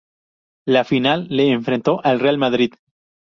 La 0.65 0.83
final 0.83 1.27
le 1.29 1.51
enfrentó 1.55 2.03
al 2.03 2.19
Real 2.19 2.39
Madrid. 2.39 2.73